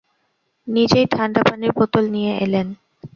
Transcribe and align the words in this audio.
নিজেই 0.67 1.05
ঠাণ্ডা 1.13 1.41
পানির 1.43 1.71
বোতল 1.77 2.03
নিয়ে 2.15 2.31
এলেন। 2.37 2.67